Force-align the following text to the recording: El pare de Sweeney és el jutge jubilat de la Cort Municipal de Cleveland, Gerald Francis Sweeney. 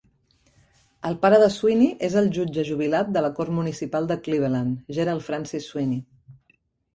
El 1.09 1.17
pare 1.25 1.39
de 1.43 1.49
Sweeney 1.55 1.91
és 2.07 2.15
el 2.21 2.29
jutge 2.37 2.65
jubilat 2.69 3.11
de 3.17 3.23
la 3.27 3.31
Cort 3.41 3.53
Municipal 3.59 4.09
de 4.13 4.19
Cleveland, 4.29 4.81
Gerald 4.99 5.27
Francis 5.29 5.69
Sweeney. 5.69 6.03